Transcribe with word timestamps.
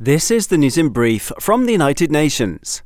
This 0.00 0.30
is 0.30 0.46
the 0.46 0.56
news 0.56 0.78
in 0.78 0.90
brief 0.90 1.32
from 1.40 1.66
the 1.66 1.72
United 1.72 2.12
Nations. 2.12 2.84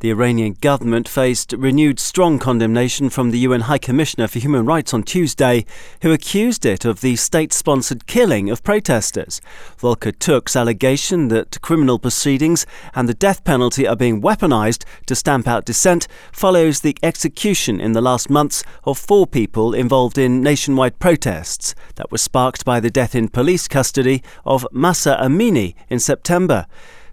The 0.00 0.10
Iranian 0.10 0.58
government 0.60 1.08
faced 1.08 1.54
renewed 1.54 1.98
strong 1.98 2.38
condemnation 2.38 3.08
from 3.08 3.30
the 3.30 3.38
UN 3.38 3.62
High 3.62 3.78
Commissioner 3.78 4.28
for 4.28 4.38
Human 4.38 4.66
Rights 4.66 4.92
on 4.92 5.02
Tuesday, 5.02 5.64
who 6.02 6.12
accused 6.12 6.66
it 6.66 6.84
of 6.84 7.00
the 7.00 7.16
state 7.16 7.50
sponsored 7.54 8.06
killing 8.06 8.50
of 8.50 8.62
protesters. 8.62 9.40
Volker 9.78 10.12
Turk's 10.12 10.54
allegation 10.54 11.28
that 11.28 11.62
criminal 11.62 11.98
proceedings 11.98 12.66
and 12.94 13.08
the 13.08 13.14
death 13.14 13.42
penalty 13.42 13.88
are 13.88 13.96
being 13.96 14.20
weaponized 14.20 14.84
to 15.06 15.14
stamp 15.14 15.48
out 15.48 15.64
dissent 15.64 16.06
follows 16.30 16.80
the 16.80 16.98
execution 17.02 17.80
in 17.80 17.92
the 17.92 18.02
last 18.02 18.28
months 18.28 18.62
of 18.84 18.98
four 18.98 19.26
people 19.26 19.72
involved 19.72 20.18
in 20.18 20.42
nationwide 20.42 20.98
protests 20.98 21.74
that 21.94 22.12
were 22.12 22.18
sparked 22.18 22.66
by 22.66 22.80
the 22.80 22.90
death 22.90 23.14
in 23.14 23.28
police 23.30 23.66
custody 23.66 24.22
of 24.44 24.66
Mahsa 24.72 25.16
Amini 25.22 25.74
in 25.88 25.98
September. 25.98 26.66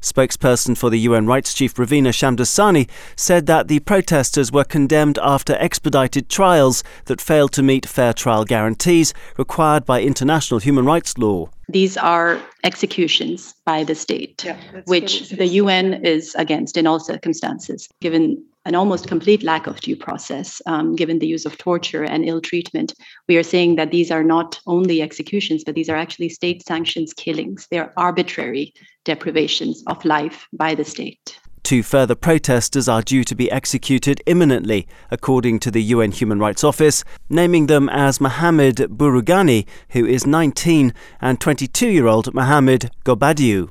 Spokesperson 0.04 0.78
for 0.78 0.90
the 0.90 1.00
UN 1.00 1.26
rights 1.26 1.54
chief 1.54 1.76
Ravina 1.76 2.10
Shamdasani 2.10 2.90
said 3.16 3.46
that 3.46 3.70
the 3.70 3.80
protesters 3.80 4.52
were 4.52 4.66
condemned 4.66 5.18
after 5.24 5.54
expedited 5.54 6.28
trials 6.30 6.84
that 7.06 7.22
failed 7.22 7.54
to 7.54 7.64
meet 7.64 7.86
fair 7.86 8.14
trial 8.14 8.44
guarantees 8.44 9.14
required 9.38 9.86
by 9.86 10.02
international 10.02 10.60
human 10.60 10.86
rights 10.86 11.18
law. 11.18 11.50
These 11.70 11.96
are 11.96 12.40
executions 12.66 13.56
by 13.66 13.86
the 13.86 13.96
state, 13.96 14.44
yeah, 14.44 14.58
which 14.86 15.30
the 15.30 15.48
UN 15.48 16.06
is 16.06 16.36
against 16.36 16.76
in 16.76 16.86
all 16.86 17.00
circumstances, 17.00 17.88
given 18.02 18.44
an 18.66 18.76
almost 18.76 19.08
complete 19.08 19.44
lack 19.44 19.68
of 19.68 19.80
due 19.82 19.96
process, 19.96 20.62
um, 20.66 20.96
given 20.96 21.20
the 21.20 21.28
use 21.28 21.46
of 21.46 21.58
torture 21.58 22.04
and 22.04 22.26
ill 22.26 22.42
treatment. 22.42 22.94
We 23.28 23.38
are 23.38 23.44
saying 23.44 23.76
that 23.76 23.92
these 23.92 24.12
are 24.12 24.24
not 24.24 24.60
only 24.68 25.02
executions, 25.02 25.64
but 25.64 25.76
these 25.76 25.90
are 25.90 25.98
actually 25.98 26.30
state 26.30 26.66
sanctions 26.66 27.14
killings. 27.14 27.68
They 27.70 27.80
are 27.80 27.94
arbitrary 27.98 28.74
deprivations 29.04 29.84
of 29.88 30.04
life 30.06 30.48
by 30.54 30.76
the 30.76 30.86
state. 30.86 31.38
Two 31.64 31.82
further 31.82 32.16
protesters 32.16 32.90
are 32.90 33.02
due 33.02 33.24
to 33.24 33.36
be 33.36 33.50
executed 33.50 34.22
imminently, 34.26 34.86
according 35.10 35.60
to 35.60 35.72
the 35.72 35.82
UN 35.82 36.12
Human 36.12 36.38
Rights 36.38 36.62
Office, 36.62 37.06
naming 37.30 37.68
them 37.68 37.88
as 37.88 38.20
Mohamed 38.20 38.76
Boroughani, 38.76 39.66
who 39.90 40.06
is 40.06 40.28
19, 40.28 40.94
and 41.22 41.40
22 41.40 41.88
year 41.88 42.08
old 42.08 42.34
Mohamed 42.34 42.92
Ghobadlou. 43.06 43.70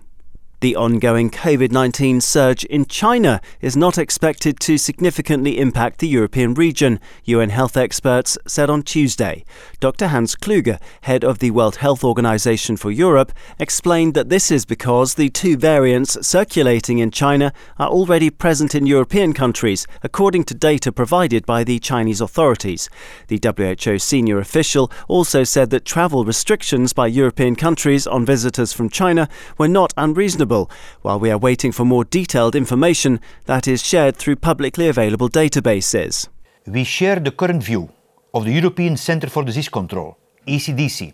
The 0.63 0.77
ongoing 0.77 1.29
COVID 1.29 1.73
19 1.73 2.21
surge 2.21 2.65
in 2.67 2.87
China 2.87 3.41
is 3.61 3.77
not 3.77 3.99
expected 3.99 4.61
to 4.61 4.79
significantly 4.79 5.59
impact 5.59 5.99
the 5.99 6.07
European 6.07 6.55
region, 6.55 7.01
UN 7.25 7.51
health 7.51 7.77
experts 7.77 8.39
said 8.47 8.71
on 8.71 8.85
Tuesday. 8.85 9.45
Dr. 9.81 10.07
Hans 10.07 10.37
Kluge, 10.37 10.79
head 11.01 11.25
of 11.25 11.41
the 11.41 11.51
World 11.51 11.79
Health 11.79 12.05
Organization 12.05 12.77
for 12.77 12.93
Europe, 12.93 13.33
explained 13.59 14.15
that 14.15 14.29
this 14.29 14.53
is 14.53 14.65
because 14.65 15.15
the 15.15 15.31
two 15.31 15.57
variants 15.57 16.17
circulating 16.25 17.01
in 17.01 17.11
China 17.11 17.53
are 17.81 17.89
already 17.89 18.31
present 18.31 18.73
in 18.73 18.87
European 18.87 19.33
countries, 19.33 19.85
according 20.05 20.45
to 20.45 20.55
data 20.55 20.93
provided 20.93 21.45
by 21.45 21.65
the 21.65 21.81
Chinese 21.81 22.21
authorities. 22.21 22.89
The 23.27 23.41
WHO 23.43 23.99
senior 23.99 24.39
official 24.39 24.93
also 25.09 25.43
said 25.43 25.71
that 25.71 25.85
travel 25.85 26.25
restrictions 26.25 26.93
by 26.93 27.09
European 27.09 27.57
countries 27.57 28.07
on 28.07 28.25
visitors 28.25 28.73
from 28.73 28.89
China 28.89 29.29
were 29.59 29.67
not 29.67 29.93
unreasonable 29.97 30.52
while 31.03 31.19
we 31.19 31.31
are 31.31 31.39
waiting 31.39 31.73
for 31.73 31.85
more 31.85 32.05
detailed 32.05 32.55
information 32.55 33.21
that 33.47 33.67
is 33.67 33.83
shared 33.83 34.17
through 34.17 34.37
publicly 34.37 34.89
available 34.89 35.29
databases. 35.29 36.29
We 36.67 36.85
share 36.85 37.19
the 37.21 37.31
current 37.31 37.63
view 37.63 37.91
of 38.35 38.45
the 38.45 38.53
European 38.53 38.97
Centre 38.97 39.29
for 39.29 39.43
Disease 39.45 39.69
Control, 39.69 40.17
ECDC, 40.47 41.13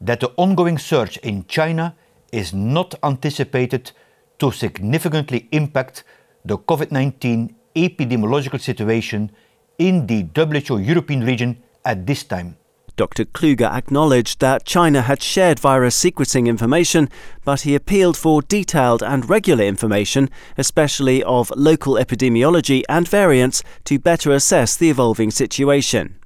that 0.00 0.20
the 0.20 0.32
ongoing 0.36 0.78
surge 0.78 1.16
in 1.18 1.44
China 1.46 1.94
is 2.32 2.52
not 2.52 2.94
anticipated 3.02 3.92
to 4.38 4.50
significantly 4.50 5.48
impact 5.52 6.04
the 6.44 6.58
COVID 6.58 6.90
19 6.90 7.54
epidemiological 7.76 8.60
situation 8.60 9.30
in 9.78 10.06
the 10.06 10.26
WHO 10.34 10.78
European 10.78 11.20
region 11.24 11.62
at 11.84 12.06
this 12.06 12.24
time. 12.24 12.56
Dr. 12.96 13.24
Kluge 13.24 13.62
acknowledged 13.62 14.38
that 14.38 14.64
China 14.64 15.02
had 15.02 15.20
shared 15.20 15.58
virus 15.58 15.98
sequencing 16.00 16.46
information, 16.46 17.08
but 17.44 17.62
he 17.62 17.74
appealed 17.74 18.16
for 18.16 18.40
detailed 18.40 19.02
and 19.02 19.28
regular 19.28 19.64
information, 19.64 20.30
especially 20.56 21.22
of 21.24 21.52
local 21.56 21.94
epidemiology 21.94 22.82
and 22.88 23.08
variants, 23.08 23.64
to 23.84 23.98
better 23.98 24.30
assess 24.30 24.76
the 24.76 24.90
evolving 24.90 25.32
situation. 25.32 26.20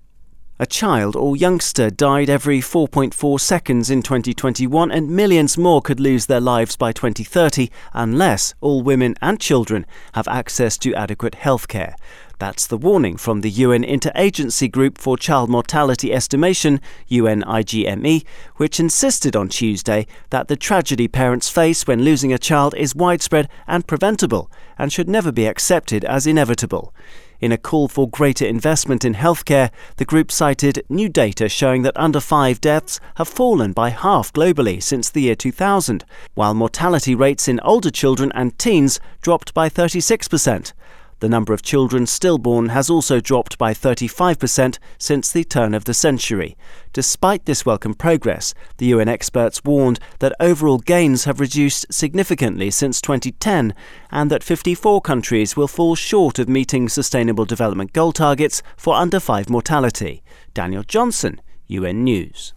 A 0.61 0.67
child 0.67 1.15
or 1.15 1.37
youngster 1.37 1.89
died 1.89 2.29
every 2.29 2.59
4.4 2.59 3.41
seconds 3.41 3.91
in 3.91 4.03
2021, 4.03 4.91
and 4.91 5.09
millions 5.09 5.57
more 5.57 5.81
could 5.81 6.01
lose 6.01 6.27
their 6.27 6.41
lives 6.41 6.77
by 6.77 6.91
2030 6.91 7.71
unless 7.93 8.55
all 8.61 8.83
women 8.83 9.15
and 9.23 9.39
children 9.39 9.87
have 10.15 10.27
access 10.27 10.77
to 10.79 10.93
adequate 10.95 11.37
health 11.37 11.69
care. 11.69 11.95
That's 12.39 12.69
the 12.69 12.79
warning 12.79 13.17
from 13.17 13.41
the 13.41 13.51
UN 13.51 13.83
Interagency 13.83 14.71
Group 14.71 14.97
for 14.97 15.17
Child 15.17 15.51
Mortality 15.51 16.13
Estimation, 16.13 16.81
UNIGME, 17.09 18.23
which 18.59 18.79
insisted 18.79 19.35
on 19.35 19.49
Tuesday 19.49 20.07
that 20.31 20.47
the 20.47 20.55
tragedy 20.55 21.09
parents 21.09 21.49
face 21.49 21.85
when 21.85 22.05
losing 22.05 22.33
a 22.33 22.39
child 22.39 22.77
is 22.77 22.95
widespread 22.95 23.49
and 23.67 23.89
preventable 23.89 24.53
and 24.79 24.93
should 24.93 25.09
never 25.09 25.33
be 25.33 25.47
accepted 25.47 26.05
as 26.05 26.29
inevitable. 26.29 26.95
In 27.41 27.51
a 27.51 27.59
call 27.59 27.89
for 27.89 28.09
greater 28.09 28.47
investment 28.47 29.05
in 29.05 29.15
healthcare, 29.15 29.71
the 29.97 30.05
group 30.05 30.31
cited 30.31 30.85
new 30.89 31.09
data 31.09 31.49
showing 31.49 31.83
that 31.83 31.97
under 31.97 32.21
5 32.21 32.61
deaths 32.61 33.01
have 33.17 33.27
fallen 33.27 33.73
by 33.73 33.91
half 33.91 34.33
globally 34.33 34.81
since 34.81 35.11
the 35.11 35.23
year 35.23 35.35
2000, 35.35 36.05
while 36.35 36.55
mortality 36.55 37.17
rates 37.17 37.49
in 37.49 37.59
older 37.61 37.91
children 37.91 38.31
and 38.33 38.57
teens 38.61 39.01
dropped 39.23 39.55
by 39.55 39.69
36%. 39.69 40.73
The 41.21 41.29
number 41.29 41.53
of 41.53 41.63
children 41.63 42.07
stillborn 42.07 42.69
has 42.69 42.89
also 42.89 43.19
dropped 43.19 43.59
by 43.59 43.75
35% 43.75 44.79
since 44.99 45.33
the 45.33 45.43
turn 45.43 45.75
of 45.75 45.85
the 45.85 45.95
century. 45.95 46.57
Despite 46.93 47.45
this 47.45 47.67
welcome 47.67 47.95
progress, 47.95 48.55
the 48.77 48.87
UN 48.87 49.09
experts 49.09 49.65
warned 49.65 49.99
that 50.21 50.37
overall 50.39 50.79
gains 50.79 51.25
have 51.25 51.41
reduced 51.41 51.93
significantly 51.93 52.71
since 52.71 53.01
2010 53.01 53.75
and 54.13 54.31
that 54.31 54.45
54 54.45 55.01
countries 55.01 55.57
will 55.57 55.69
fall 55.69 55.97
short 55.97 56.39
of 56.39 56.49
meeting 56.49 56.89
Sustainable 56.89 57.45
Development 57.45 57.93
Goal 57.93 58.13
targets 58.13 58.63
for 58.77 58.95
under 58.95 59.19
5 59.19 59.51
mortality. 59.51 60.23
Daniel 60.55 60.85
Johnson, 60.85 61.41
UN 61.67 62.05
News. 62.05 62.55